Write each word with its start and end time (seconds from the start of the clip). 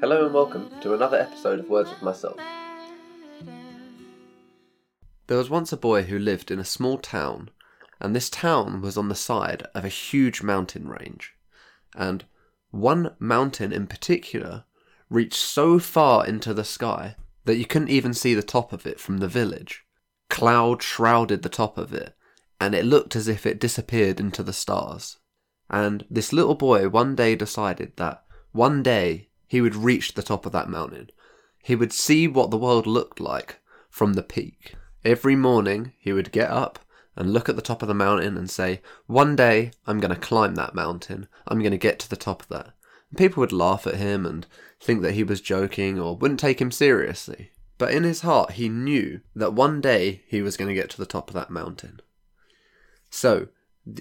Hello 0.00 0.26
and 0.26 0.32
welcome 0.32 0.70
to 0.80 0.94
another 0.94 1.18
episode 1.18 1.58
of 1.58 1.68
Words 1.68 1.90
with 1.90 2.02
Myself. 2.02 2.38
There 5.26 5.36
was 5.36 5.50
once 5.50 5.72
a 5.72 5.76
boy 5.76 6.04
who 6.04 6.20
lived 6.20 6.52
in 6.52 6.60
a 6.60 6.64
small 6.64 6.98
town, 6.98 7.50
and 7.98 8.14
this 8.14 8.30
town 8.30 8.80
was 8.80 8.96
on 8.96 9.08
the 9.08 9.16
side 9.16 9.66
of 9.74 9.84
a 9.84 9.88
huge 9.88 10.40
mountain 10.40 10.86
range. 10.86 11.34
And 11.96 12.24
one 12.70 13.16
mountain 13.18 13.72
in 13.72 13.88
particular 13.88 14.66
reached 15.10 15.34
so 15.34 15.80
far 15.80 16.24
into 16.24 16.54
the 16.54 16.62
sky 16.62 17.16
that 17.44 17.56
you 17.56 17.66
couldn't 17.66 17.90
even 17.90 18.14
see 18.14 18.34
the 18.34 18.42
top 18.42 18.72
of 18.72 18.86
it 18.86 19.00
from 19.00 19.18
the 19.18 19.26
village. 19.26 19.84
Cloud 20.30 20.80
shrouded 20.80 21.42
the 21.42 21.48
top 21.48 21.76
of 21.76 21.92
it, 21.92 22.14
and 22.60 22.72
it 22.72 22.84
looked 22.84 23.16
as 23.16 23.26
if 23.26 23.44
it 23.44 23.58
disappeared 23.58 24.20
into 24.20 24.44
the 24.44 24.52
stars. 24.52 25.18
And 25.68 26.06
this 26.08 26.32
little 26.32 26.54
boy 26.54 26.88
one 26.88 27.16
day 27.16 27.34
decided 27.34 27.96
that 27.96 28.22
one 28.52 28.84
day 28.84 29.27
he 29.48 29.60
would 29.60 29.74
reach 29.74 30.14
the 30.14 30.22
top 30.22 30.46
of 30.46 30.52
that 30.52 30.68
mountain. 30.68 31.10
He 31.62 31.74
would 31.74 31.92
see 31.92 32.28
what 32.28 32.50
the 32.50 32.58
world 32.58 32.86
looked 32.86 33.18
like 33.18 33.58
from 33.90 34.12
the 34.12 34.22
peak. 34.22 34.74
Every 35.04 35.34
morning 35.34 35.92
he 35.98 36.12
would 36.12 36.30
get 36.30 36.50
up 36.50 36.78
and 37.16 37.32
look 37.32 37.48
at 37.48 37.56
the 37.56 37.62
top 37.62 37.82
of 37.82 37.88
the 37.88 37.94
mountain 37.94 38.36
and 38.36 38.48
say, 38.48 38.80
One 39.06 39.34
day 39.34 39.72
I'm 39.86 39.98
going 39.98 40.14
to 40.14 40.20
climb 40.20 40.54
that 40.54 40.74
mountain. 40.74 41.26
I'm 41.46 41.58
going 41.58 41.72
to 41.72 41.78
get 41.78 41.98
to 42.00 42.08
the 42.08 42.16
top 42.16 42.42
of 42.42 42.48
that. 42.48 42.72
And 43.10 43.18
people 43.18 43.40
would 43.40 43.52
laugh 43.52 43.86
at 43.86 43.96
him 43.96 44.24
and 44.24 44.46
think 44.80 45.02
that 45.02 45.14
he 45.14 45.24
was 45.24 45.40
joking 45.40 45.98
or 45.98 46.16
wouldn't 46.16 46.40
take 46.40 46.60
him 46.60 46.70
seriously. 46.70 47.50
But 47.78 47.92
in 47.92 48.04
his 48.04 48.20
heart, 48.20 48.52
he 48.52 48.68
knew 48.68 49.20
that 49.34 49.52
one 49.52 49.80
day 49.80 50.22
he 50.26 50.42
was 50.42 50.56
going 50.56 50.68
to 50.68 50.74
get 50.74 50.90
to 50.90 50.98
the 50.98 51.06
top 51.06 51.28
of 51.28 51.34
that 51.34 51.50
mountain. 51.50 52.00
So, 53.10 53.48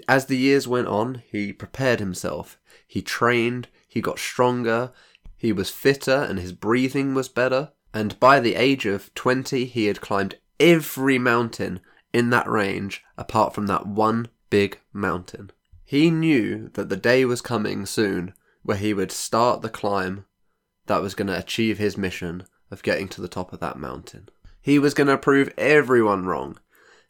as 0.07 0.25
the 0.25 0.37
years 0.37 0.67
went 0.67 0.87
on, 0.87 1.23
he 1.31 1.53
prepared 1.53 1.99
himself. 1.99 2.59
He 2.85 3.01
trained, 3.01 3.67
he 3.87 4.01
got 4.01 4.19
stronger, 4.19 4.91
he 5.37 5.51
was 5.51 5.69
fitter, 5.69 6.25
and 6.27 6.39
his 6.39 6.51
breathing 6.51 7.13
was 7.13 7.29
better. 7.29 7.71
And 7.93 8.19
by 8.19 8.39
the 8.39 8.55
age 8.55 8.85
of 8.85 9.13
20, 9.13 9.65
he 9.65 9.85
had 9.85 10.01
climbed 10.01 10.35
every 10.59 11.19
mountain 11.19 11.79
in 12.11 12.31
that 12.31 12.49
range 12.49 13.03
apart 13.17 13.53
from 13.53 13.67
that 13.67 13.85
one 13.85 14.29
big 14.49 14.79
mountain. 14.91 15.51
He 15.85 16.09
knew 16.09 16.69
that 16.73 16.89
the 16.89 16.97
day 16.97 17.23
was 17.25 17.41
coming 17.41 17.85
soon 17.85 18.33
where 18.63 18.77
he 18.77 18.93
would 18.93 19.11
start 19.11 19.61
the 19.61 19.69
climb 19.69 20.25
that 20.87 21.01
was 21.01 21.15
going 21.15 21.27
to 21.27 21.37
achieve 21.37 21.77
his 21.77 21.97
mission 21.97 22.43
of 22.71 22.83
getting 22.83 23.07
to 23.09 23.21
the 23.21 23.27
top 23.27 23.53
of 23.53 23.59
that 23.59 23.77
mountain. 23.77 24.27
He 24.61 24.79
was 24.79 24.93
going 24.93 25.07
to 25.07 25.17
prove 25.17 25.53
everyone 25.57 26.25
wrong. 26.25 26.59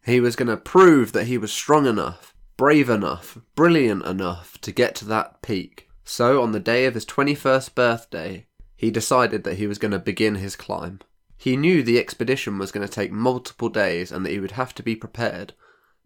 He 0.06 0.20
was 0.20 0.36
going 0.36 0.50
to 0.50 0.58
prove 0.58 1.14
that 1.14 1.26
he 1.26 1.38
was 1.38 1.52
strong 1.52 1.88
enough, 1.88 2.36
brave 2.56 2.90
enough, 2.90 3.38
brilliant 3.56 4.06
enough 4.06 4.60
to 4.62 4.72
get 4.72 4.94
to 4.96 5.06
that 5.06 5.42
peak. 5.42 5.87
So, 6.10 6.42
on 6.42 6.54
the 6.54 6.62
day 6.62 6.86
of 6.86 6.94
his 6.94 7.06
21st 7.06 7.76
birthday, 7.76 8.46
he 8.78 8.90
decided 8.92 9.44
that 9.44 9.58
he 9.58 9.68
was 9.68 9.78
going 9.78 9.92
to 9.92 10.00
begin 10.00 10.36
his 10.36 10.56
climb. 10.56 11.02
He 11.38 11.58
knew 11.58 11.84
the 11.84 12.00
expedition 12.00 12.58
was 12.58 12.72
going 12.72 12.88
to 12.88 12.92
take 12.92 13.12
multiple 13.12 13.68
days 13.68 14.10
and 14.10 14.26
that 14.26 14.32
he 14.32 14.40
would 14.40 14.52
have 14.52 14.74
to 14.76 14.84
be 14.84 14.96
prepared, 14.96 15.54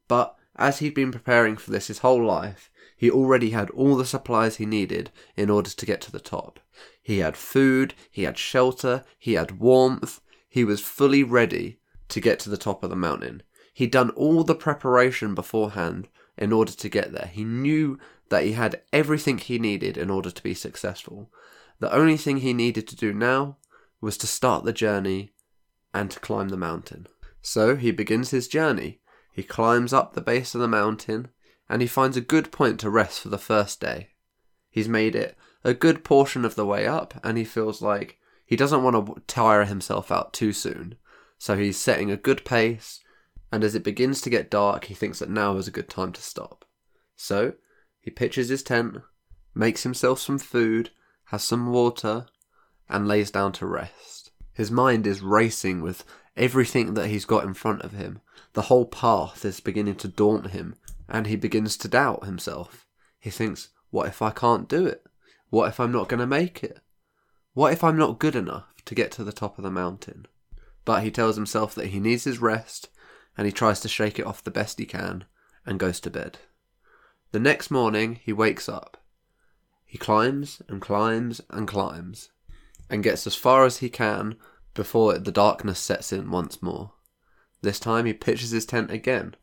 but 0.07 0.35
as 0.55 0.79
he'd 0.79 0.95
been 0.95 1.11
preparing 1.11 1.55
for 1.55 1.69
this 1.69 1.85
his 1.85 1.99
whole 1.99 2.25
life, 2.25 2.71
he 2.97 3.11
already 3.11 3.51
had 3.51 3.69
all 3.69 3.95
the 3.95 4.03
supplies 4.03 4.55
he 4.55 4.65
needed 4.65 5.11
in 5.37 5.51
order 5.51 5.69
to 5.69 5.85
get 5.85 6.01
to 6.01 6.11
the 6.11 6.19
top. 6.19 6.59
He 6.99 7.19
had 7.19 7.37
food, 7.37 7.93
he 8.09 8.23
had 8.23 8.39
shelter, 8.39 9.03
he 9.19 9.33
had 9.33 9.59
warmth, 9.59 10.19
he 10.49 10.63
was 10.63 10.81
fully 10.81 11.23
ready 11.23 11.79
to 12.09 12.19
get 12.19 12.39
to 12.39 12.49
the 12.49 12.57
top 12.57 12.83
of 12.83 12.89
the 12.89 12.95
mountain. 12.95 13.43
He'd 13.71 13.91
done 13.91 14.09
all 14.09 14.43
the 14.43 14.55
preparation 14.55 15.35
beforehand 15.35 16.09
in 16.37 16.51
order 16.51 16.71
to 16.71 16.89
get 16.89 17.11
there. 17.11 17.29
He 17.31 17.43
knew 17.43 17.99
that 18.29 18.43
he 18.43 18.53
had 18.53 18.81
everything 18.91 19.37
he 19.37 19.59
needed 19.59 19.97
in 19.97 20.09
order 20.09 20.31
to 20.31 20.43
be 20.43 20.53
successful. 20.53 21.31
The 21.79 21.93
only 21.93 22.17
thing 22.17 22.37
he 22.37 22.53
needed 22.53 22.87
to 22.87 22.95
do 22.95 23.13
now 23.13 23.57
was 23.99 24.17
to 24.19 24.27
start 24.27 24.63
the 24.63 24.73
journey 24.73 25.33
and 25.93 26.09
to 26.11 26.19
climb 26.19 26.49
the 26.49 26.57
mountain. 26.57 27.07
So 27.41 27.75
he 27.75 27.91
begins 27.91 28.31
his 28.31 28.47
journey. 28.47 29.01
He 29.33 29.43
climbs 29.43 29.93
up 29.93 30.13
the 30.13 30.21
base 30.21 30.55
of 30.55 30.61
the 30.61 30.67
mountain 30.67 31.29
and 31.69 31.81
he 31.81 31.87
finds 31.87 32.17
a 32.17 32.21
good 32.21 32.51
point 32.51 32.79
to 32.79 32.89
rest 32.89 33.21
for 33.21 33.29
the 33.29 33.37
first 33.37 33.79
day. 33.79 34.09
He's 34.69 34.89
made 34.89 35.15
it 35.15 35.37
a 35.63 35.73
good 35.73 36.03
portion 36.03 36.45
of 36.45 36.55
the 36.55 36.65
way 36.65 36.87
up 36.87 37.13
and 37.23 37.37
he 37.37 37.43
feels 37.43 37.81
like 37.81 38.17
he 38.45 38.55
doesn't 38.55 38.83
want 38.83 39.05
to 39.05 39.21
tire 39.27 39.65
himself 39.65 40.11
out 40.11 40.33
too 40.33 40.53
soon. 40.53 40.95
So 41.37 41.57
he's 41.57 41.77
setting 41.77 42.11
a 42.11 42.17
good 42.17 42.45
pace 42.45 42.99
and 43.51 43.63
as 43.63 43.75
it 43.75 43.83
begins 43.83 44.21
to 44.21 44.29
get 44.29 44.49
dark, 44.49 44.85
he 44.85 44.93
thinks 44.93 45.19
that 45.19 45.29
now 45.29 45.57
is 45.57 45.67
a 45.67 45.71
good 45.71 45.89
time 45.89 46.11
to 46.13 46.21
stop. 46.21 46.65
So, 47.15 47.53
he 47.99 48.09
pitches 48.09 48.49
his 48.49 48.63
tent, 48.63 48.97
makes 49.53 49.83
himself 49.83 50.19
some 50.19 50.39
food, 50.39 50.91
has 51.25 51.43
some 51.43 51.71
water, 51.71 52.27
and 52.89 53.07
lays 53.07 53.31
down 53.31 53.51
to 53.53 53.65
rest. 53.65 54.31
His 54.53 54.71
mind 54.71 55.05
is 55.05 55.21
racing 55.21 55.81
with 55.81 56.03
everything 56.37 56.93
that 56.93 57.07
he's 57.07 57.25
got 57.25 57.43
in 57.43 57.53
front 57.53 57.81
of 57.81 57.91
him. 57.91 58.21
The 58.53 58.63
whole 58.63 58.85
path 58.85 59.45
is 59.45 59.59
beginning 59.59 59.95
to 59.95 60.07
daunt 60.07 60.51
him, 60.51 60.75
and 61.07 61.27
he 61.27 61.35
begins 61.35 61.77
to 61.77 61.87
doubt 61.87 62.25
himself. 62.25 62.85
He 63.19 63.29
thinks, 63.29 63.69
What 63.89 64.07
if 64.07 64.21
I 64.21 64.31
can't 64.31 64.67
do 64.67 64.85
it? 64.85 65.05
What 65.49 65.67
if 65.67 65.79
I'm 65.79 65.91
not 65.91 66.07
going 66.07 66.19
to 66.19 66.27
make 66.27 66.63
it? 66.63 66.79
What 67.53 67.73
if 67.73 67.83
I'm 67.83 67.97
not 67.97 68.19
good 68.19 68.35
enough 68.35 68.73
to 68.85 68.95
get 68.95 69.11
to 69.13 69.23
the 69.23 69.33
top 69.33 69.57
of 69.57 69.63
the 69.63 69.71
mountain? 69.71 70.25
But 70.85 71.03
he 71.03 71.11
tells 71.11 71.35
himself 71.35 71.75
that 71.75 71.87
he 71.87 71.99
needs 71.99 72.23
his 72.23 72.39
rest 72.39 72.89
and 73.37 73.45
he 73.45 73.51
tries 73.51 73.79
to 73.81 73.87
shake 73.87 74.19
it 74.19 74.25
off 74.25 74.43
the 74.43 74.51
best 74.51 74.79
he 74.79 74.85
can 74.85 75.25
and 75.65 75.79
goes 75.79 75.99
to 76.01 76.09
bed. 76.09 76.39
The 77.31 77.39
next 77.39 77.71
morning, 77.71 78.19
he 78.23 78.33
wakes 78.33 78.67
up. 78.67 78.97
He 79.85 79.97
climbs 79.97 80.61
and 80.67 80.81
climbs 80.81 81.41
and 81.49 81.67
climbs 81.67 82.29
and 82.89 83.03
gets 83.03 83.25
as 83.25 83.35
far 83.35 83.65
as 83.65 83.77
he 83.77 83.89
can 83.89 84.35
before 84.73 85.17
the 85.17 85.31
darkness 85.31 85.79
sets 85.79 86.11
in 86.11 86.31
once 86.31 86.61
more. 86.61 86.91
This 87.61 87.79
time, 87.79 88.05
he 88.05 88.13
pitches 88.13 88.51
his 88.51 88.65
tent 88.65 88.91
again, 88.91 89.35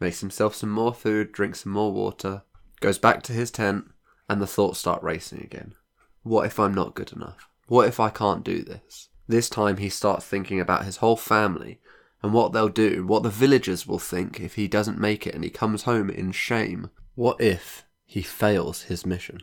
makes 0.00 0.20
himself 0.20 0.54
some 0.54 0.70
more 0.70 0.94
food, 0.94 1.32
drinks 1.32 1.62
some 1.62 1.72
more 1.72 1.92
water, 1.92 2.42
goes 2.80 2.98
back 2.98 3.22
to 3.24 3.32
his 3.32 3.50
tent, 3.50 3.90
and 4.28 4.40
the 4.40 4.46
thoughts 4.46 4.78
start 4.78 5.02
racing 5.02 5.40
again. 5.40 5.74
What 6.22 6.46
if 6.46 6.58
I'm 6.58 6.74
not 6.74 6.94
good 6.94 7.12
enough? 7.12 7.48
What 7.68 7.86
if 7.86 8.00
I 8.00 8.10
can't 8.10 8.44
do 8.44 8.62
this? 8.62 9.08
This 9.28 9.48
time 9.48 9.76
he 9.76 9.88
starts 9.88 10.24
thinking 10.24 10.60
about 10.60 10.84
his 10.84 10.98
whole 10.98 11.16
family 11.16 11.80
and 12.22 12.32
what 12.32 12.52
they'll 12.52 12.68
do, 12.68 13.06
what 13.06 13.22
the 13.22 13.30
villagers 13.30 13.86
will 13.86 13.98
think 13.98 14.40
if 14.40 14.54
he 14.54 14.68
doesn't 14.68 14.98
make 14.98 15.26
it 15.26 15.34
and 15.34 15.44
he 15.44 15.50
comes 15.50 15.82
home 15.82 16.10
in 16.10 16.32
shame. 16.32 16.90
What 17.14 17.40
if 17.40 17.84
he 18.04 18.22
fails 18.22 18.82
his 18.82 19.06
mission? 19.06 19.40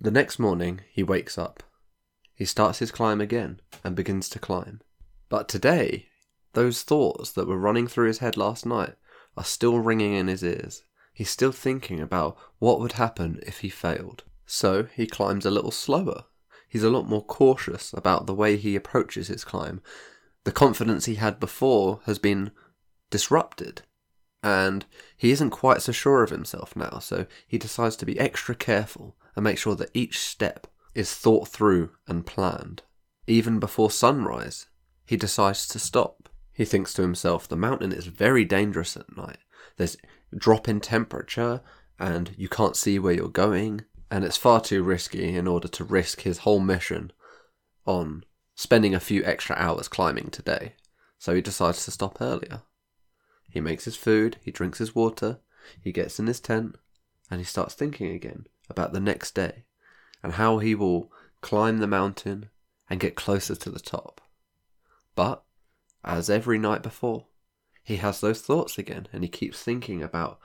The 0.00 0.10
next 0.10 0.38
morning, 0.38 0.80
he 0.90 1.02
wakes 1.02 1.38
up. 1.38 1.62
He 2.34 2.44
starts 2.44 2.78
his 2.78 2.92
climb 2.92 3.20
again 3.20 3.60
and 3.82 3.96
begins 3.96 4.28
to 4.30 4.38
climb. 4.38 4.80
But 5.28 5.48
today, 5.48 6.06
those 6.52 6.82
thoughts 6.82 7.32
that 7.32 7.48
were 7.48 7.58
running 7.58 7.86
through 7.86 8.06
his 8.06 8.18
head 8.18 8.36
last 8.36 8.64
night 8.64 8.94
are 9.36 9.44
still 9.44 9.78
ringing 9.78 10.14
in 10.14 10.28
his 10.28 10.42
ears. 10.42 10.82
He's 11.12 11.30
still 11.30 11.52
thinking 11.52 12.00
about 12.00 12.36
what 12.58 12.80
would 12.80 12.92
happen 12.92 13.40
if 13.46 13.60
he 13.60 13.68
failed. 13.68 14.22
So 14.46 14.84
he 14.94 15.06
climbs 15.06 15.44
a 15.44 15.50
little 15.50 15.70
slower. 15.70 16.24
He's 16.68 16.84
a 16.84 16.90
lot 16.90 17.08
more 17.08 17.24
cautious 17.24 17.92
about 17.92 18.26
the 18.26 18.34
way 18.34 18.56
he 18.56 18.76
approaches 18.76 19.28
his 19.28 19.44
climb 19.44 19.80
the 20.48 20.52
confidence 20.52 21.04
he 21.04 21.16
had 21.16 21.38
before 21.38 22.00
has 22.06 22.18
been 22.18 22.50
disrupted. 23.10 23.82
And 24.42 24.86
he 25.14 25.30
isn't 25.30 25.50
quite 25.50 25.82
so 25.82 25.92
sure 25.92 26.22
of 26.22 26.30
himself 26.30 26.74
now, 26.74 27.00
so 27.00 27.26
he 27.46 27.58
decides 27.58 27.96
to 27.96 28.06
be 28.06 28.18
extra 28.18 28.54
careful 28.54 29.14
and 29.36 29.44
make 29.44 29.58
sure 29.58 29.74
that 29.74 29.90
each 29.92 30.18
step 30.20 30.66
is 30.94 31.12
thought 31.12 31.48
through 31.48 31.90
and 32.06 32.24
planned. 32.24 32.80
Even 33.26 33.58
before 33.58 33.90
sunrise, 33.90 34.68
he 35.04 35.18
decides 35.18 35.68
to 35.68 35.78
stop. 35.78 36.30
He 36.54 36.64
thinks 36.64 36.94
to 36.94 37.02
himself, 37.02 37.46
the 37.46 37.54
mountain 37.54 37.92
is 37.92 38.06
very 38.06 38.46
dangerous 38.46 38.96
at 38.96 39.14
night. 39.18 39.40
There's 39.76 39.98
drop 40.34 40.66
in 40.66 40.80
temperature, 40.80 41.60
and 41.98 42.34
you 42.38 42.48
can't 42.48 42.74
see 42.74 42.98
where 42.98 43.12
you're 43.12 43.28
going, 43.28 43.82
and 44.10 44.24
it's 44.24 44.38
far 44.38 44.62
too 44.62 44.82
risky 44.82 45.36
in 45.36 45.46
order 45.46 45.68
to 45.68 45.84
risk 45.84 46.22
his 46.22 46.38
whole 46.38 46.60
mission 46.60 47.12
on 47.84 48.24
spending 48.58 48.92
a 48.92 48.98
few 48.98 49.24
extra 49.24 49.54
hours 49.54 49.86
climbing 49.86 50.28
today, 50.30 50.74
so 51.16 51.32
he 51.32 51.40
decides 51.40 51.84
to 51.84 51.92
stop 51.92 52.20
earlier. 52.20 52.62
He 53.48 53.60
makes 53.60 53.84
his 53.84 53.94
food, 53.94 54.36
he 54.42 54.50
drinks 54.50 54.78
his 54.78 54.96
water, 54.96 55.38
he 55.80 55.92
gets 55.92 56.18
in 56.18 56.26
his 56.26 56.40
tent, 56.40 56.74
and 57.30 57.38
he 57.38 57.44
starts 57.44 57.74
thinking 57.74 58.10
again 58.10 58.46
about 58.68 58.92
the 58.92 58.98
next 58.98 59.36
day 59.36 59.62
and 60.24 60.32
how 60.32 60.58
he 60.58 60.74
will 60.74 61.12
climb 61.40 61.78
the 61.78 61.86
mountain 61.86 62.50
and 62.90 62.98
get 62.98 63.14
closer 63.14 63.54
to 63.54 63.70
the 63.70 63.78
top. 63.78 64.20
But, 65.14 65.44
as 66.04 66.28
every 66.28 66.58
night 66.58 66.82
before, 66.82 67.26
he 67.84 67.98
has 67.98 68.20
those 68.20 68.42
thoughts 68.42 68.76
again 68.76 69.06
and 69.12 69.22
he 69.22 69.28
keeps 69.28 69.62
thinking 69.62 70.02
about 70.02 70.40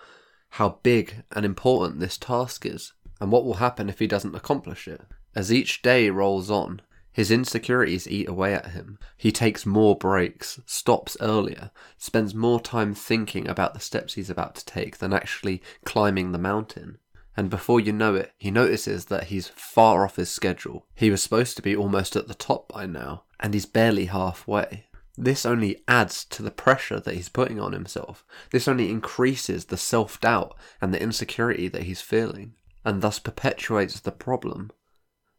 how 0.50 0.78
big 0.84 1.24
and 1.32 1.44
important 1.44 2.00
this 2.00 2.20
task 2.20 2.64
is 2.64 2.94
and 3.20 3.32
what 3.32 3.44
will 3.44 3.56
happen 3.56 3.90
if 3.90 3.98
he 3.98 4.06
doesn't 4.06 4.36
accomplish 4.36 4.88
it. 4.88 5.02
As 5.34 5.52
each 5.52 5.82
day 5.82 6.12
rolls 6.12 6.52
on, 6.52 6.84
his 7.14 7.30
insecurities 7.30 8.08
eat 8.08 8.28
away 8.28 8.54
at 8.54 8.72
him. 8.72 8.98
He 9.16 9.32
takes 9.32 9.66
more 9.66 9.96
breaks, 9.96 10.60
stops 10.66 11.16
earlier, 11.22 11.70
spends 11.98 12.34
more 12.34 12.60
time 12.60 12.94
thinking 12.96 13.48
about 13.48 13.74
the 13.76 13.80
steps 13.80 14.16
he's 14.16 14.32
about 14.32 14.56
to 14.56 14.66
take 14.66 14.98
than 14.98 15.14
actually 15.14 15.62
climbing 15.86 16.32
the 16.32 16.40
mountain. 16.40 16.98
and 17.36 17.50
before 17.50 17.80
you 17.80 17.92
know 17.92 18.14
it, 18.14 18.32
he 18.38 18.52
notices 18.52 19.06
that 19.06 19.26
he's 19.26 19.48
far 19.48 20.04
off 20.06 20.18
his 20.18 20.30
schedule. 20.30 20.86
He 20.94 21.10
was 21.10 21.22
supposed 21.22 21.56
to 21.56 21.64
be 21.64 21.76
almost 21.76 22.16
at 22.16 22.28
the 22.28 22.36
top 22.36 22.72
by 22.72 22.86
now, 22.86 23.24
and 23.40 23.54
he's 23.54 23.66
barely 23.66 24.06
halfway. 24.06 24.86
This 25.18 25.46
only 25.46 25.84
adds 25.88 26.26
to 26.26 26.42
the 26.44 26.52
pressure 26.52 27.00
that 27.00 27.14
he's 27.14 27.30
putting 27.30 27.60
on 27.60 27.74
himself. 27.74 28.26
This 28.52 28.68
only 28.68 28.90
increases 28.90 29.66
the 29.66 29.78
self 29.78 30.20
doubt 30.20 30.56
and 30.82 30.94
the 30.94 31.02
insecurity 31.02 31.68
that 31.70 31.84
he's 31.84 32.02
feeling, 32.02 32.54
and 32.86 33.02
thus 33.02 33.20
perpetuates 33.20 34.00
the 34.00 34.12
problem 34.12 34.72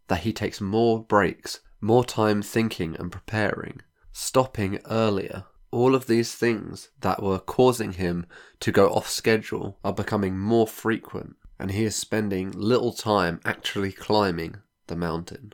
that 0.08 0.20
he 0.20 0.32
takes 0.32 0.60
more 0.60 1.02
breaks, 1.02 1.60
more 1.80 2.04
time 2.04 2.42
thinking 2.42 2.96
and 2.98 3.12
preparing, 3.12 3.80
stopping 4.12 4.78
earlier. 4.88 5.44
All 5.70 5.94
of 5.94 6.06
these 6.06 6.34
things 6.34 6.90
that 7.00 7.22
were 7.22 7.38
causing 7.38 7.92
him 7.92 8.26
to 8.60 8.70
go 8.70 8.88
off 8.90 9.08
schedule 9.08 9.78
are 9.84 9.92
becoming 9.92 10.38
more 10.38 10.66
frequent, 10.66 11.36
and 11.58 11.70
he 11.70 11.84
is 11.84 11.96
spending 11.96 12.52
little 12.52 12.92
time 12.92 13.40
actually 13.44 13.92
climbing 13.92 14.56
the 14.86 14.96
mountain. 14.96 15.52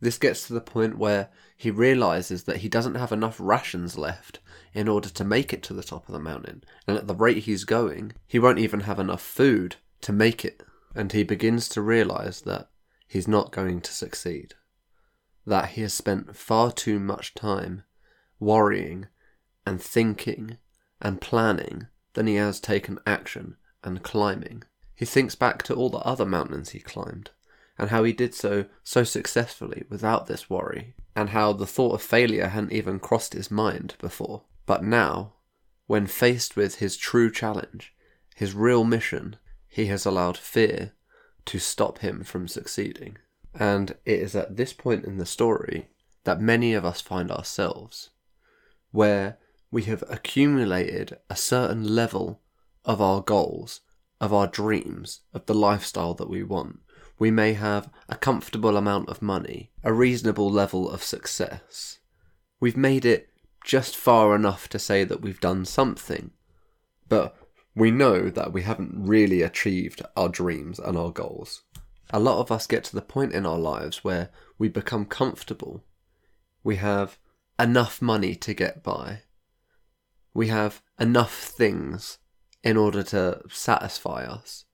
This 0.00 0.18
gets 0.18 0.46
to 0.46 0.54
the 0.54 0.60
point 0.60 0.98
where 0.98 1.28
he 1.56 1.70
realizes 1.70 2.44
that 2.44 2.58
he 2.58 2.68
doesn't 2.68 2.94
have 2.94 3.12
enough 3.12 3.36
rations 3.38 3.98
left 3.98 4.40
in 4.72 4.88
order 4.88 5.10
to 5.10 5.24
make 5.24 5.52
it 5.52 5.62
to 5.64 5.74
the 5.74 5.82
top 5.82 6.08
of 6.08 6.12
the 6.12 6.18
mountain, 6.18 6.64
and 6.86 6.96
at 6.96 7.06
the 7.06 7.14
rate 7.14 7.44
he's 7.44 7.64
going, 7.64 8.12
he 8.26 8.38
won't 8.38 8.58
even 8.58 8.80
have 8.80 8.98
enough 8.98 9.22
food 9.22 9.76
to 10.00 10.12
make 10.12 10.44
it. 10.44 10.62
And 10.94 11.12
he 11.12 11.22
begins 11.22 11.68
to 11.70 11.82
realize 11.82 12.40
that 12.42 12.70
he's 13.10 13.26
not 13.26 13.50
going 13.50 13.80
to 13.80 13.92
succeed. 13.92 14.54
That 15.44 15.70
he 15.70 15.80
has 15.80 15.92
spent 15.92 16.36
far 16.36 16.70
too 16.70 17.00
much 17.00 17.34
time 17.34 17.82
worrying 18.38 19.08
and 19.66 19.82
thinking 19.82 20.58
and 21.00 21.20
planning 21.20 21.88
than 22.12 22.28
he 22.28 22.36
has 22.36 22.60
taken 22.60 23.00
action 23.04 23.56
and 23.82 24.04
climbing. 24.04 24.62
He 24.94 25.04
thinks 25.04 25.34
back 25.34 25.64
to 25.64 25.74
all 25.74 25.90
the 25.90 25.98
other 25.98 26.24
mountains 26.24 26.70
he 26.70 26.78
climbed 26.78 27.30
and 27.76 27.90
how 27.90 28.04
he 28.04 28.12
did 28.12 28.32
so 28.32 28.66
so 28.84 29.02
successfully 29.02 29.82
without 29.88 30.26
this 30.26 30.48
worry, 30.48 30.94
and 31.16 31.30
how 31.30 31.52
the 31.52 31.66
thought 31.66 31.94
of 31.94 32.02
failure 32.02 32.46
hadn't 32.46 32.72
even 32.72 33.00
crossed 33.00 33.32
his 33.32 33.50
mind 33.50 33.96
before. 33.98 34.42
But 34.66 34.84
now, 34.84 35.32
when 35.86 36.06
faced 36.06 36.54
with 36.54 36.76
his 36.76 36.96
true 36.96 37.32
challenge, 37.32 37.92
his 38.36 38.54
real 38.54 38.84
mission, 38.84 39.36
he 39.66 39.86
has 39.86 40.06
allowed 40.06 40.36
fear 40.38 40.92
to 41.50 41.58
stop 41.58 41.98
him 41.98 42.24
from 42.24 42.48
succeeding. 42.48 43.18
And 43.54 43.92
it 44.04 44.20
is 44.20 44.34
at 44.34 44.56
this 44.56 44.72
point 44.72 45.04
in 45.04 45.18
the 45.18 45.26
story 45.26 45.88
that 46.24 46.40
many 46.40 46.74
of 46.74 46.84
us 46.84 47.00
find 47.00 47.30
ourselves, 47.30 48.10
where 48.90 49.38
we 49.70 49.84
have 49.84 50.02
accumulated 50.08 51.18
a 51.28 51.36
certain 51.36 51.94
level 51.94 52.40
of 52.84 53.00
our 53.00 53.20
goals, 53.20 53.80
of 54.20 54.32
our 54.32 54.46
dreams, 54.46 55.20
of 55.32 55.46
the 55.46 55.54
lifestyle 55.54 56.14
that 56.14 56.28
we 56.28 56.42
want 56.42 56.80
we 57.20 57.30
may 57.30 57.52
have 57.52 57.90
a 58.08 58.16
comfortable 58.16 58.78
amount 58.78 59.10
of 59.10 59.20
money, 59.20 59.70
a 59.84 59.92
reasonable 59.92 60.50
level 60.50 60.90
of 60.90 61.02
success. 61.04 61.98
We've 62.58 62.78
made 62.78 63.04
it 63.04 63.28
just 63.62 63.94
far 63.94 64.34
enough 64.34 64.70
to 64.70 64.78
say 64.78 65.04
that 65.04 65.20
we've 65.20 65.38
done 65.38 65.66
something, 65.66 66.30
but 67.10 67.36
we 67.74 67.90
know 67.90 68.30
that 68.30 68.52
we 68.52 68.62
haven't 68.62 68.92
really 68.94 69.42
achieved 69.42 70.02
our 70.16 70.28
dreams 70.28 70.78
and 70.78 70.96
our 70.96 71.10
goals. 71.10 71.62
A 72.10 72.18
lot 72.18 72.40
of 72.40 72.50
us 72.50 72.66
get 72.66 72.84
to 72.84 72.94
the 72.94 73.02
point 73.02 73.32
in 73.32 73.46
our 73.46 73.58
lives 73.58 74.02
where 74.02 74.30
we 74.58 74.68
become 74.68 75.04
comfortable. 75.04 75.84
We 76.64 76.76
have 76.76 77.18
enough 77.58 78.02
money 78.02 78.34
to 78.34 78.54
get 78.54 78.82
by. 78.82 79.22
We 80.34 80.48
have 80.48 80.82
enough 80.98 81.34
things 81.34 82.18
in 82.62 82.76
order 82.76 83.02
to 83.04 83.42
satisfy 83.48 84.24
us. 84.24 84.64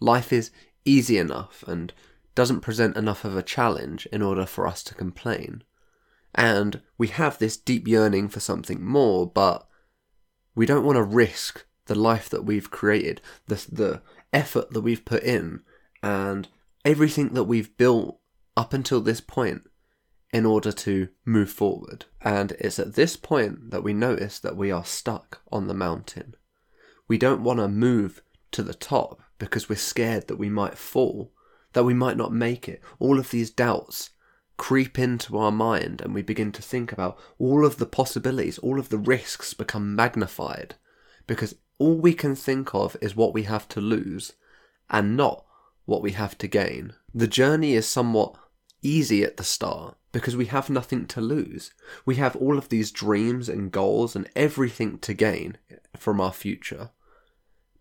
Life 0.00 0.32
is 0.32 0.50
easy 0.84 1.18
enough 1.18 1.62
and 1.66 1.92
doesn't 2.34 2.60
present 2.60 2.96
enough 2.96 3.24
of 3.24 3.36
a 3.36 3.42
challenge 3.42 4.06
in 4.12 4.22
order 4.22 4.46
for 4.46 4.66
us 4.66 4.82
to 4.84 4.94
complain. 4.94 5.64
And 6.34 6.80
we 6.96 7.08
have 7.08 7.38
this 7.38 7.56
deep 7.56 7.86
yearning 7.86 8.28
for 8.28 8.40
something 8.40 8.84
more, 8.84 9.26
but 9.26 9.66
we 10.54 10.66
don't 10.66 10.84
want 10.84 10.96
to 10.96 11.02
risk 11.02 11.66
the 11.88 11.94
life 11.94 12.30
that 12.30 12.44
we've 12.44 12.70
created, 12.70 13.20
the, 13.46 13.66
the 13.70 14.02
effort 14.32 14.70
that 14.70 14.80
we've 14.80 15.04
put 15.04 15.22
in, 15.22 15.60
and 16.02 16.48
everything 16.84 17.30
that 17.34 17.44
we've 17.44 17.76
built 17.76 18.20
up 18.56 18.72
until 18.72 19.00
this 19.00 19.20
point 19.20 19.62
in 20.32 20.46
order 20.46 20.70
to 20.70 21.08
move 21.24 21.50
forward. 21.50 22.04
And 22.20 22.52
it's 22.52 22.78
at 22.78 22.94
this 22.94 23.16
point 23.16 23.70
that 23.70 23.82
we 23.82 23.92
notice 23.92 24.38
that 24.38 24.56
we 24.56 24.70
are 24.70 24.84
stuck 24.84 25.40
on 25.50 25.66
the 25.66 25.74
mountain. 25.74 26.34
We 27.08 27.18
don't 27.18 27.42
want 27.42 27.58
to 27.60 27.68
move 27.68 28.22
to 28.52 28.62
the 28.62 28.74
top 28.74 29.20
because 29.38 29.68
we're 29.68 29.76
scared 29.76 30.28
that 30.28 30.36
we 30.36 30.50
might 30.50 30.76
fall, 30.76 31.32
that 31.72 31.84
we 31.84 31.94
might 31.94 32.16
not 32.16 32.32
make 32.32 32.68
it. 32.68 32.82
All 32.98 33.18
of 33.18 33.30
these 33.30 33.50
doubts 33.50 34.10
creep 34.56 34.98
into 34.98 35.38
our 35.38 35.52
mind 35.52 36.02
and 36.02 36.12
we 36.12 36.20
begin 36.20 36.52
to 36.52 36.62
think 36.62 36.92
about 36.92 37.18
all 37.38 37.64
of 37.64 37.78
the 37.78 37.86
possibilities, 37.86 38.58
all 38.58 38.78
of 38.78 38.90
the 38.90 38.98
risks 38.98 39.54
become 39.54 39.94
magnified 39.94 40.74
because 41.26 41.54
all 41.78 41.96
we 41.96 42.14
can 42.14 42.34
think 42.34 42.74
of 42.74 42.96
is 43.00 43.16
what 43.16 43.34
we 43.34 43.44
have 43.44 43.68
to 43.68 43.80
lose 43.80 44.32
and 44.90 45.16
not 45.16 45.44
what 45.84 46.02
we 46.02 46.12
have 46.12 46.36
to 46.38 46.48
gain. 46.48 46.94
The 47.14 47.26
journey 47.26 47.74
is 47.74 47.86
somewhat 47.86 48.34
easy 48.82 49.22
at 49.22 49.36
the 49.36 49.44
start 49.44 49.96
because 50.12 50.36
we 50.36 50.46
have 50.46 50.70
nothing 50.70 51.06
to 51.06 51.20
lose. 51.20 51.72
We 52.04 52.16
have 52.16 52.36
all 52.36 52.58
of 52.58 52.68
these 52.68 52.90
dreams 52.90 53.48
and 53.48 53.72
goals 53.72 54.16
and 54.16 54.28
everything 54.34 54.98
to 55.00 55.14
gain 55.14 55.58
from 55.96 56.20
our 56.20 56.32
future. 56.32 56.90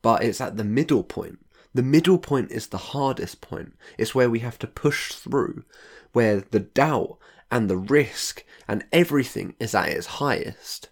But 0.02 0.24
it's 0.24 0.42
at 0.42 0.58
the 0.58 0.64
middle 0.64 1.04
point 1.04 1.40
the 1.78 1.84
middle 1.84 2.18
point 2.18 2.52
is 2.52 2.68
the 2.68 2.78
hardest 2.78 3.40
point. 3.40 3.74
It's 4.00 4.16
where 4.16 4.32
we 4.32 4.40
have 4.40 4.58
to 4.60 4.68
push 4.68 5.12
through, 5.14 5.64
where 6.12 6.42
the 6.42 6.60
doubt 6.60 7.20
and 7.52 7.70
the 7.70 7.78
risk 7.78 8.44
and 8.68 8.84
everything 8.92 9.56
is 9.60 9.76
at 9.76 9.90
its 9.90 10.08
highest. 10.08 10.90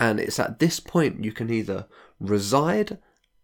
And 0.00 0.18
it's 0.18 0.40
at 0.40 0.58
this 0.58 0.80
point 0.80 1.24
you 1.24 1.30
can 1.30 1.48
either 1.48 1.86
reside 2.20 2.98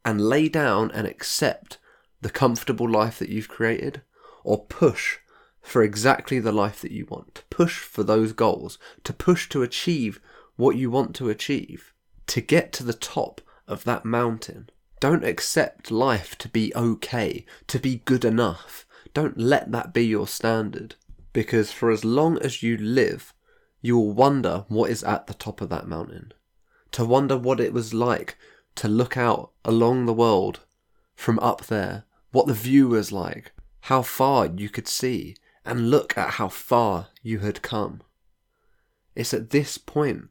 and 0.05 0.21
lay 0.21 0.49
down 0.49 0.91
and 0.91 1.07
accept 1.07 1.79
the 2.21 2.31
comfortable 2.31 2.89
life 2.89 3.19
that 3.19 3.29
you've 3.29 3.49
created, 3.49 4.03
or 4.45 4.65
push 4.67 5.19
for 5.61 5.83
exactly 5.83 6.39
the 6.39 6.53
life 6.53 6.81
that 6.81 6.91
you 6.91 7.07
want, 7.07 7.37
to 7.37 7.43
push 7.51 7.79
for 7.79 8.03
those 8.03 8.33
goals, 8.33 8.79
to 9.05 9.13
push 9.13 9.49
to 9.49 9.63
achieve 9.63 10.21
what 10.57 10.77
you 10.77 10.91
want 10.91 11.15
to 11.17 11.31
achieve, 11.31 11.93
to 12.27 12.41
get 12.41 12.73
to 12.73 12.85
the 12.85 12.93
top 12.93 13.41
of 13.67 13.85
that 13.85 14.05
mountain. 14.05 14.69
Don't 15.01 15.25
accept 15.25 15.91
life 15.91 16.37
to 16.39 16.49
be 16.49 16.73
okay, 16.75 17.45
to 17.67 17.79
be 17.79 18.03
good 18.05 18.25
enough. 18.25 18.87
Don't 19.15 19.39
let 19.39 19.73
that 19.73 19.93
be 19.93 20.07
your 20.07 20.29
standard. 20.29 20.95
Because 21.33 21.73
for 21.73 21.91
as 21.91 22.05
long 22.05 22.39
as 22.39 22.63
you 22.63 22.77
live, 22.77 23.35
you 23.81 23.97
will 23.97 24.13
wonder 24.13 24.65
what 24.69 24.91
is 24.91 25.03
at 25.03 25.27
the 25.27 25.35
top 25.35 25.61
of 25.61 25.71
that 25.71 25.89
mountain. 25.89 26.33
To 26.93 27.05
wonder 27.05 27.37
what 27.37 27.59
it 27.59 27.73
was 27.73 27.95
like 27.95 28.37
to 28.77 28.89
look 28.89 29.17
out 29.17 29.53
along 29.65 30.07
the 30.07 30.13
world 30.15 30.61
from 31.15 31.39
up 31.41 31.67
there, 31.67 32.05
what 32.31 32.47
the 32.47 32.55
view 32.55 32.89
was 32.89 33.13
like, 33.13 33.53
how 33.83 34.03
far 34.03 34.47
you 34.47 34.69
could 34.69 34.89
see, 34.89 35.37
and 35.65 35.91
look 35.91 36.17
at 36.17 36.31
how 36.35 36.49
far 36.49 37.09
you 37.23 37.41
had 37.41 37.63
come. 37.63 38.03
It's 39.15 39.35
at 39.35 39.51
this 39.51 39.79
point 39.79 40.29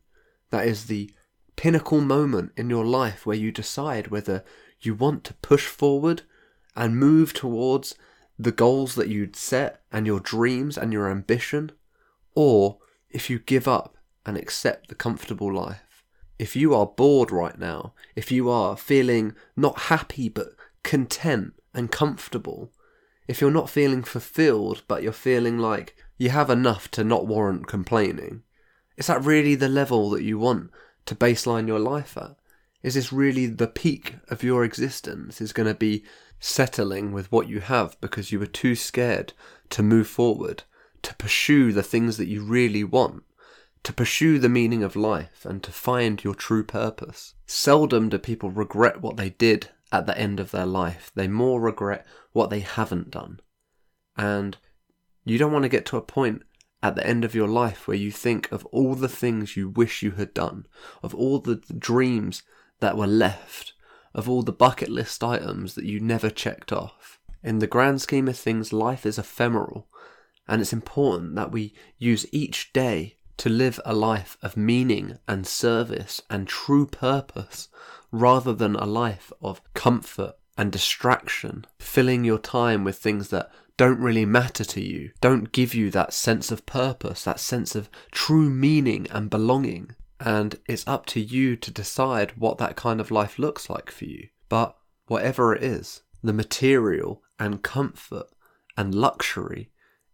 that 0.50 0.67
is 0.67 0.86
the 0.86 1.12
pinnacle 1.55 2.01
moment 2.01 2.51
in 2.57 2.69
your 2.69 2.86
life 2.86 3.25
where 3.25 3.38
you 3.38 3.51
decide 3.51 4.07
whether 4.07 4.43
you 4.81 4.95
want 4.95 5.24
to 5.25 5.33
push 5.36 5.67
forward 5.67 6.24
and 6.75 6.98
move 6.98 7.33
towards 7.33 7.95
the 8.39 8.51
goals 8.51 8.95
that 8.95 9.10
you'd 9.10 9.36
set 9.36 9.81
and 9.91 10.07
your 10.07 10.19
dreams 10.19 10.77
and 10.77 10.91
your 10.91 11.10
ambition, 11.10 11.71
or 12.33 12.79
if 13.10 13.29
you 13.29 13.38
give 13.38 13.67
up 13.67 13.98
and 14.25 14.38
accept 14.38 14.88
the 14.88 14.95
comfortable 14.95 15.53
life. 15.53 15.90
If 16.41 16.55
you 16.55 16.74
are 16.74 16.88
bored 16.88 17.29
right 17.29 17.55
now, 17.60 17.93
if 18.15 18.31
you 18.31 18.50
are 18.50 18.75
feeling 18.75 19.36
not 19.55 19.81
happy 19.93 20.27
but 20.27 20.55
content 20.81 21.53
and 21.71 21.91
comfortable, 21.91 22.71
if 23.27 23.39
you're 23.39 23.51
not 23.51 23.69
feeling 23.69 24.01
fulfilled 24.01 24.81
but 24.88 25.03
you're 25.03 25.12
feeling 25.12 25.60
like 25.60 25.95
you 26.17 26.31
have 26.31 26.50
enough 26.50 26.89
to 26.91 27.03
not 27.03 27.27
warrant 27.27 27.67
complaining, 27.67 28.41
is 28.98 29.05
that 29.05 29.24
really 29.24 29.53
the 29.53 29.69
level 29.69 30.10
that 30.10 30.24
you 30.24 30.39
want 30.39 30.71
to 31.05 31.13
baseline 31.13 31.67
your 31.67 31.77
life 31.77 32.17
at? 32.17 32.36
Is 32.81 32.95
this 32.95 33.13
really 33.13 33.45
the 33.45 33.67
peak 33.67 34.15
of 34.29 34.41
your 34.41 34.63
existence? 34.63 35.41
Is 35.41 35.53
going 35.53 35.67
to 35.67 35.75
be 35.75 36.03
settling 36.39 37.12
with 37.12 37.31
what 37.31 37.50
you 37.50 37.60
have 37.60 38.01
because 38.01 38.31
you 38.31 38.39
were 38.39 38.48
too 38.48 38.74
scared 38.74 39.33
to 39.69 39.83
move 39.83 40.07
forward, 40.07 40.63
to 41.03 41.13
pursue 41.17 41.71
the 41.71 41.83
things 41.83 42.17
that 42.17 42.29
you 42.29 42.41
really 42.41 42.83
want, 42.83 43.25
to 43.83 43.93
pursue 43.93 44.39
the 44.39 44.50
meaning 44.50 44.83
of 44.83 44.95
life, 44.95 45.45
and 45.45 45.63
to 45.63 45.71
find 45.71 46.23
your 46.23 46.35
true 46.35 46.63
purpose. 46.63 47.33
Seldom 47.45 48.09
do 48.09 48.17
people 48.17 48.51
regret 48.51 49.01
what 49.01 49.17
they 49.17 49.31
did 49.31 49.69
at 49.91 50.05
the 50.05 50.17
end 50.17 50.39
of 50.39 50.51
their 50.51 50.65
life. 50.65 51.11
They 51.15 51.27
more 51.27 51.59
regret 51.59 52.05
what 52.31 52.50
they 52.50 52.59
haven't 52.59 53.11
done. 53.11 53.39
And 54.15 54.57
you 55.25 55.38
don't 55.38 55.51
want 55.51 55.63
to 55.63 55.69
get 55.69 55.85
to 55.88 55.97
a 55.97 56.01
point 56.01 56.43
at 56.83 56.95
the 56.95 57.05
end 57.05 57.25
of 57.25 57.35
your 57.35 57.47
life 57.47 57.88
where 57.88 57.97
you 57.97 58.11
think 58.11 58.51
of 58.51 58.65
all 58.67 58.95
the 58.95 59.09
things 59.09 59.57
you 59.57 59.69
wish 59.69 60.01
you 60.01 60.11
had 60.11 60.33
done, 60.33 60.65
of 61.03 61.13
all 61.13 61.39
the 61.39 61.55
dreams 61.55 62.43
that 62.79 62.97
were 62.97 63.07
left 63.07 63.73
of 64.13 64.29
all 64.29 64.41
the 64.41 64.51
bucket 64.51 64.89
list 64.89 65.23
items 65.23 65.75
that 65.75 65.85
you 65.85 66.00
never 66.00 66.29
checked 66.29 66.71
off. 66.71 67.19
In 67.43 67.59
the 67.59 67.67
grand 67.67 68.01
scheme 68.01 68.27
of 68.27 68.38
things, 68.38 68.73
life 68.73 69.05
is 69.05 69.17
ephemeral, 69.17 69.88
and 70.47 70.61
it's 70.61 70.73
important 70.73 71.35
that 71.35 71.51
we 71.51 71.73
use 71.97 72.25
each 72.31 72.73
day 72.73 73.17
to 73.41 73.50
live 73.50 73.79
a 73.83 73.95
life 73.95 74.38
of 74.43 74.55
meaning 74.55 75.17
and 75.27 75.48
service 75.48 76.21
and 76.29 76.48
true 76.48 76.86
purpose 76.86 77.69
rather 78.12 78.53
than 78.53 78.75
a 78.75 78.86
life 78.86 79.33
of 79.41 79.63
comfort 79.74 80.36
and 80.60 80.71
distraction, 80.71 81.65
filling 81.79 82.24
your 82.24 82.38
time 82.38 82.83
with 82.83 83.00
things 83.00 83.29
that 83.29 83.50
don't 83.77 83.98
really 83.98 84.25
matter 84.25 84.63
to 84.63 84.79
you, 84.79 85.10
don't 85.21 85.51
give 85.51 85.74
you 85.74 85.89
that 85.89 86.13
sense 86.13 86.51
of 86.51 86.67
purpose, 86.67 87.24
that 87.24 87.39
sense 87.39 87.74
of 87.74 87.89
true 88.12 88.48
meaning 88.48 89.07
and 89.10 89.31
belonging. 89.31 89.95
And 90.19 90.60
it's 90.67 90.88
up 90.88 91.07
to 91.07 91.19
you 91.19 91.55
to 91.55 91.71
decide 91.71 92.38
what 92.38 92.60
that 92.60 92.75
kind 92.75 93.01
of 93.01 93.10
life 93.10 93.39
looks 93.39 93.71
like 93.71 93.89
for 93.89 94.05
you. 94.05 94.27
But 94.50 94.75
whatever 95.07 95.55
it 95.55 95.63
is, 95.63 96.03
the 96.21 96.31
material 96.31 97.24
and 97.39 97.63
comfort 97.63 98.27
and 98.77 98.93
luxury 98.93 99.71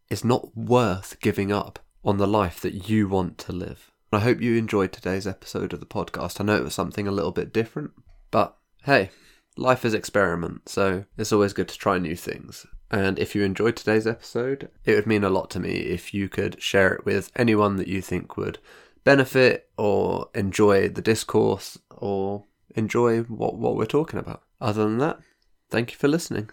is 0.10 0.24
not 0.24 0.55
worth 0.55 1.19
giving 1.19 1.51
up 1.51 1.79
on 2.07 2.17
the 2.17 2.25
life 2.25 2.61
that 2.61 2.89
you 2.89 3.05
want 3.05 3.37
to 3.37 3.51
live. 3.51 3.91
I 4.13 4.19
hope 4.19 4.39
you 4.39 4.55
enjoyed 4.55 4.93
today's 4.93 5.27
episode 5.27 5.73
of 5.73 5.81
the 5.81 5.85
podcast. 5.85 6.39
I 6.39 6.45
know 6.45 6.55
it 6.55 6.63
was 6.63 6.73
something 6.73 7.05
a 7.05 7.11
little 7.11 7.33
bit 7.33 7.51
different, 7.51 7.91
but 8.31 8.55
hey, 8.83 9.09
life 9.57 9.83
is 9.83 9.93
experiment, 9.93 10.69
so 10.69 11.03
it's 11.17 11.33
always 11.33 11.51
good 11.51 11.67
to 11.67 11.77
try 11.77 11.97
new 11.97 12.15
things. 12.15 12.65
And 12.89 13.19
if 13.19 13.35
you 13.35 13.43
enjoyed 13.43 13.75
today's 13.75 14.07
episode, 14.07 14.69
it 14.85 14.95
would 14.95 15.05
mean 15.05 15.25
a 15.25 15.29
lot 15.29 15.49
to 15.51 15.59
me 15.59 15.71
if 15.71 16.13
you 16.13 16.29
could 16.29 16.63
share 16.63 16.93
it 16.93 17.05
with 17.05 17.29
anyone 17.35 17.75
that 17.75 17.89
you 17.89 18.01
think 18.01 18.37
would 18.37 18.59
benefit 19.03 19.67
or 19.77 20.29
enjoy 20.33 20.87
the 20.87 21.01
discourse 21.01 21.77
or 21.89 22.45
enjoy 22.73 23.23
what, 23.23 23.57
what 23.57 23.75
we're 23.75 23.85
talking 23.85 24.17
about. 24.17 24.43
Other 24.61 24.85
than 24.85 24.99
that, 24.99 25.19
thank 25.69 25.91
you 25.91 25.97
for 25.97 26.07
listening. 26.07 26.51